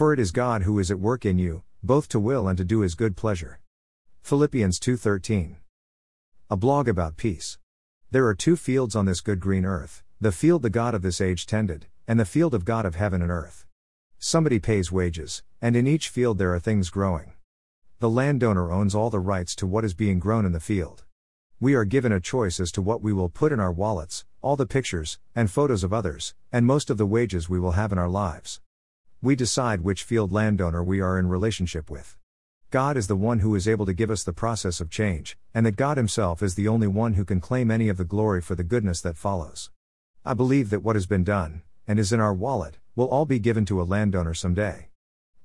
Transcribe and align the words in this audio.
For 0.00 0.14
it 0.14 0.18
is 0.18 0.32
God 0.32 0.62
who 0.62 0.78
is 0.78 0.90
at 0.90 0.98
work 0.98 1.26
in 1.26 1.36
you, 1.36 1.62
both 1.82 2.08
to 2.08 2.18
will 2.18 2.48
and 2.48 2.56
to 2.56 2.64
do 2.64 2.80
his 2.80 2.94
good 2.94 3.18
pleasure. 3.18 3.60
Philippians 4.22 4.80
2:13. 4.80 5.56
A 6.48 6.56
blog 6.56 6.88
about 6.88 7.18
peace. 7.18 7.58
There 8.10 8.26
are 8.26 8.34
two 8.34 8.56
fields 8.56 8.96
on 8.96 9.04
this 9.04 9.20
good 9.20 9.40
green 9.40 9.66
earth, 9.66 10.02
the 10.18 10.32
field 10.32 10.62
the 10.62 10.70
God 10.70 10.94
of 10.94 11.02
this 11.02 11.20
age 11.20 11.44
tended, 11.44 11.86
and 12.08 12.18
the 12.18 12.24
field 12.24 12.54
of 12.54 12.64
God 12.64 12.86
of 12.86 12.94
heaven 12.94 13.20
and 13.20 13.30
earth. 13.30 13.66
Somebody 14.18 14.58
pays 14.58 14.90
wages, 14.90 15.42
and 15.60 15.76
in 15.76 15.86
each 15.86 16.08
field 16.08 16.38
there 16.38 16.54
are 16.54 16.58
things 16.58 16.88
growing. 16.88 17.34
The 17.98 18.08
landowner 18.08 18.72
owns 18.72 18.94
all 18.94 19.10
the 19.10 19.20
rights 19.20 19.54
to 19.56 19.66
what 19.66 19.84
is 19.84 19.92
being 19.92 20.18
grown 20.18 20.46
in 20.46 20.52
the 20.52 20.60
field. 20.60 21.04
We 21.60 21.74
are 21.74 21.84
given 21.84 22.10
a 22.10 22.20
choice 22.20 22.58
as 22.58 22.72
to 22.72 22.80
what 22.80 23.02
we 23.02 23.12
will 23.12 23.28
put 23.28 23.52
in 23.52 23.60
our 23.60 23.70
wallets, 23.70 24.24
all 24.40 24.56
the 24.56 24.64
pictures 24.64 25.18
and 25.34 25.50
photos 25.50 25.84
of 25.84 25.92
others, 25.92 26.34
and 26.50 26.64
most 26.64 26.88
of 26.88 26.96
the 26.96 27.04
wages 27.04 27.50
we 27.50 27.60
will 27.60 27.72
have 27.72 27.92
in 27.92 27.98
our 27.98 28.08
lives. 28.08 28.62
We 29.22 29.36
decide 29.36 29.82
which 29.82 30.02
field 30.02 30.32
landowner 30.32 30.82
we 30.82 31.02
are 31.02 31.18
in 31.18 31.28
relationship 31.28 31.90
with. 31.90 32.16
God 32.70 32.96
is 32.96 33.06
the 33.06 33.16
one 33.16 33.40
who 33.40 33.54
is 33.54 33.68
able 33.68 33.84
to 33.84 33.92
give 33.92 34.10
us 34.10 34.24
the 34.24 34.32
process 34.32 34.80
of 34.80 34.88
change, 34.88 35.36
and 35.52 35.66
that 35.66 35.76
God 35.76 35.98
Himself 35.98 36.42
is 36.42 36.54
the 36.54 36.68
only 36.68 36.86
one 36.86 37.12
who 37.12 37.26
can 37.26 37.38
claim 37.38 37.70
any 37.70 37.90
of 37.90 37.98
the 37.98 38.04
glory 38.04 38.40
for 38.40 38.54
the 38.54 38.64
goodness 38.64 39.02
that 39.02 39.18
follows. 39.18 39.70
I 40.24 40.32
believe 40.32 40.70
that 40.70 40.82
what 40.82 40.96
has 40.96 41.04
been 41.04 41.22
done, 41.22 41.60
and 41.86 41.98
is 41.98 42.14
in 42.14 42.20
our 42.20 42.32
wallet, 42.32 42.78
will 42.96 43.08
all 43.08 43.26
be 43.26 43.38
given 43.38 43.66
to 43.66 43.82
a 43.82 43.84
landowner 43.84 44.32
someday. 44.32 44.88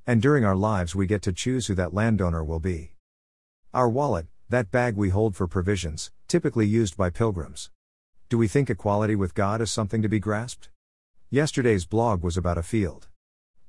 And 0.08 0.22
during 0.22 0.46
our 0.46 0.56
lives, 0.56 0.96
we 0.96 1.06
get 1.06 1.22
to 1.24 1.34
choose 1.34 1.68
who 1.68 1.76
that 1.76 1.94
landowner 1.94 2.46
will 2.46 2.62
be. 2.62 2.94
Our 3.74 3.90
wallet, 3.90 4.28
that 4.48 4.72
bag 4.72 4.96
we 4.96 5.10
hold 5.10 5.36
for 5.36 5.48
provisions, 5.48 6.12
typically 6.30 6.66
used 6.66 6.96
by 6.96 7.10
pilgrims. 7.10 7.72
Do 8.30 8.38
we 8.38 8.48
think 8.48 8.70
equality 8.70 9.18
with 9.18 9.34
God 9.34 9.60
is 9.60 9.70
something 9.70 10.02
to 10.02 10.08
be 10.08 10.20
grasped? 10.20 10.70
Yesterday's 11.30 11.86
blog 11.86 12.24
was 12.24 12.38
about 12.38 12.58
a 12.58 12.64
field. 12.64 13.10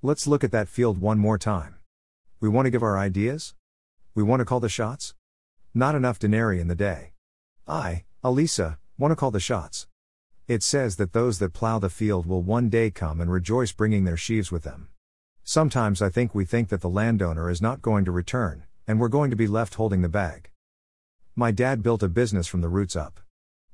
Let's 0.06 0.28
look 0.28 0.44
at 0.44 0.52
that 0.52 0.68
field 0.68 1.00
one 1.00 1.18
more 1.18 1.36
time. 1.36 1.74
We 2.38 2.48
want 2.48 2.66
to 2.66 2.70
give 2.70 2.84
our 2.84 2.96
ideas? 2.96 3.56
We 4.14 4.22
want 4.22 4.38
to 4.38 4.44
call 4.44 4.60
the 4.60 4.68
shots? 4.68 5.16
Not 5.74 5.96
enough 5.96 6.20
denarii 6.20 6.60
in 6.60 6.68
the 6.68 6.76
day. 6.76 7.10
I, 7.66 8.04
Elisa, 8.22 8.78
want 8.96 9.10
to 9.10 9.16
call 9.16 9.32
the 9.32 9.40
shots. 9.40 9.88
It 10.46 10.62
says 10.62 10.94
that 10.98 11.12
those 11.12 11.40
that 11.40 11.52
plow 11.52 11.80
the 11.80 11.90
field 11.90 12.24
will 12.24 12.40
one 12.40 12.68
day 12.68 12.88
come 12.88 13.20
and 13.20 13.32
rejoice 13.32 13.72
bringing 13.72 14.04
their 14.04 14.16
sheaves 14.16 14.52
with 14.52 14.62
them. 14.62 14.90
Sometimes 15.42 16.00
I 16.00 16.08
think 16.08 16.32
we 16.32 16.44
think 16.44 16.68
that 16.68 16.82
the 16.82 16.88
landowner 16.88 17.50
is 17.50 17.60
not 17.60 17.82
going 17.82 18.04
to 18.04 18.12
return, 18.12 18.62
and 18.86 19.00
we're 19.00 19.08
going 19.08 19.30
to 19.30 19.36
be 19.36 19.48
left 19.48 19.74
holding 19.74 20.02
the 20.02 20.08
bag. 20.08 20.50
My 21.34 21.50
dad 21.50 21.82
built 21.82 22.04
a 22.04 22.08
business 22.08 22.46
from 22.46 22.60
the 22.60 22.68
roots 22.68 22.94
up. 22.94 23.18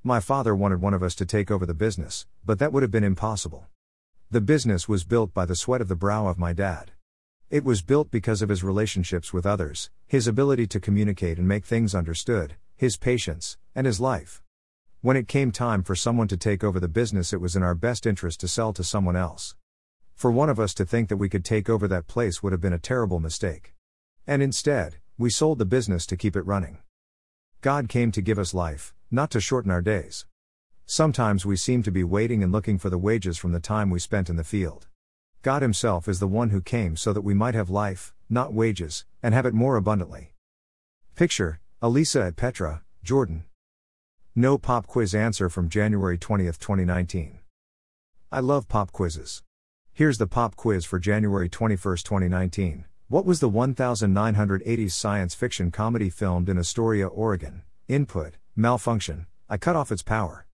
My 0.02 0.18
father 0.18 0.56
wanted 0.56 0.80
one 0.80 0.94
of 0.94 1.02
us 1.02 1.14
to 1.16 1.26
take 1.26 1.50
over 1.50 1.66
the 1.66 1.74
business, 1.74 2.24
but 2.42 2.58
that 2.58 2.72
would 2.72 2.82
have 2.82 2.90
been 2.90 3.04
impossible. 3.04 3.66
The 4.32 4.40
business 4.40 4.88
was 4.88 5.04
built 5.04 5.34
by 5.34 5.44
the 5.44 5.54
sweat 5.54 5.82
of 5.82 5.88
the 5.88 5.94
brow 5.94 6.26
of 6.26 6.38
my 6.38 6.54
dad. 6.54 6.92
It 7.50 7.64
was 7.64 7.82
built 7.82 8.10
because 8.10 8.40
of 8.40 8.48
his 8.48 8.64
relationships 8.64 9.34
with 9.34 9.44
others, 9.44 9.90
his 10.06 10.26
ability 10.26 10.68
to 10.68 10.80
communicate 10.80 11.36
and 11.36 11.46
make 11.46 11.66
things 11.66 11.94
understood, 11.94 12.54
his 12.74 12.96
patience, 12.96 13.58
and 13.74 13.86
his 13.86 14.00
life. 14.00 14.42
When 15.02 15.18
it 15.18 15.28
came 15.28 15.52
time 15.52 15.82
for 15.82 15.94
someone 15.94 16.28
to 16.28 16.38
take 16.38 16.64
over 16.64 16.80
the 16.80 16.88
business, 16.88 17.34
it 17.34 17.42
was 17.42 17.56
in 17.56 17.62
our 17.62 17.74
best 17.74 18.06
interest 18.06 18.40
to 18.40 18.48
sell 18.48 18.72
to 18.72 18.82
someone 18.82 19.16
else. 19.16 19.54
For 20.14 20.30
one 20.30 20.48
of 20.48 20.58
us 20.58 20.72
to 20.76 20.86
think 20.86 21.10
that 21.10 21.18
we 21.18 21.28
could 21.28 21.44
take 21.44 21.68
over 21.68 21.86
that 21.88 22.06
place 22.06 22.42
would 22.42 22.52
have 22.52 22.60
been 22.62 22.72
a 22.72 22.78
terrible 22.78 23.20
mistake. 23.20 23.74
And 24.26 24.42
instead, 24.42 24.96
we 25.18 25.28
sold 25.28 25.58
the 25.58 25.66
business 25.66 26.06
to 26.06 26.16
keep 26.16 26.36
it 26.36 26.46
running. 26.46 26.78
God 27.60 27.90
came 27.90 28.10
to 28.12 28.22
give 28.22 28.38
us 28.38 28.54
life, 28.54 28.94
not 29.10 29.30
to 29.32 29.42
shorten 29.42 29.70
our 29.70 29.82
days. 29.82 30.24
Sometimes 30.92 31.46
we 31.46 31.56
seem 31.56 31.82
to 31.84 31.90
be 31.90 32.04
waiting 32.04 32.42
and 32.42 32.52
looking 32.52 32.76
for 32.76 32.90
the 32.90 32.98
wages 32.98 33.38
from 33.38 33.52
the 33.52 33.60
time 33.60 33.88
we 33.88 33.98
spent 33.98 34.28
in 34.28 34.36
the 34.36 34.44
field. 34.44 34.88
God 35.40 35.62
Himself 35.62 36.06
is 36.06 36.20
the 36.20 36.28
one 36.28 36.50
who 36.50 36.60
came 36.60 36.96
so 36.98 37.14
that 37.14 37.22
we 37.22 37.32
might 37.32 37.54
have 37.54 37.70
life, 37.70 38.12
not 38.28 38.52
wages, 38.52 39.06
and 39.22 39.32
have 39.32 39.46
it 39.46 39.54
more 39.54 39.76
abundantly. 39.76 40.34
Picture 41.14 41.60
Elisa 41.80 42.24
at 42.24 42.36
Petra, 42.36 42.82
Jordan. 43.02 43.44
No 44.36 44.58
pop 44.58 44.86
quiz 44.86 45.14
answer 45.14 45.48
from 45.48 45.70
January 45.70 46.18
20, 46.18 46.44
2019. 46.44 47.38
I 48.30 48.40
love 48.40 48.68
pop 48.68 48.92
quizzes. 48.92 49.42
Here's 49.94 50.18
the 50.18 50.26
pop 50.26 50.56
quiz 50.56 50.84
for 50.84 50.98
January 50.98 51.48
21, 51.48 51.78
2019. 51.78 52.84
What 53.08 53.24
was 53.24 53.40
the 53.40 53.48
1980s 53.48 54.90
science 54.90 55.34
fiction 55.34 55.70
comedy 55.70 56.10
filmed 56.10 56.50
in 56.50 56.58
Astoria, 56.58 57.06
Oregon? 57.06 57.62
Input 57.88 58.34
Malfunction. 58.54 59.24
I 59.48 59.56
cut 59.56 59.74
off 59.74 59.90
its 59.90 60.02
power. 60.02 60.46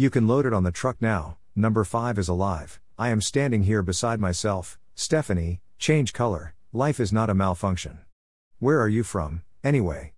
You 0.00 0.10
can 0.10 0.28
load 0.28 0.46
it 0.46 0.52
on 0.52 0.62
the 0.62 0.70
truck 0.70 1.02
now. 1.02 1.38
Number 1.56 1.82
5 1.82 2.18
is 2.18 2.28
alive. 2.28 2.78
I 2.96 3.08
am 3.08 3.20
standing 3.20 3.64
here 3.64 3.82
beside 3.82 4.20
myself. 4.20 4.78
Stephanie, 4.94 5.60
change 5.76 6.12
color. 6.12 6.54
Life 6.72 7.00
is 7.00 7.12
not 7.12 7.28
a 7.28 7.34
malfunction. 7.34 7.98
Where 8.60 8.80
are 8.80 8.88
you 8.88 9.02
from, 9.02 9.42
anyway? 9.64 10.06